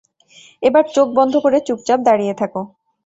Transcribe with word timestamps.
এবার 0.63 0.83
চোখ 0.95 1.07
বন্ধ 1.17 1.33
করে 1.43 1.57
চুপচাপ 1.67 1.99
দাঁড়িয়ে 2.07 2.33
থাকো। 2.41 2.61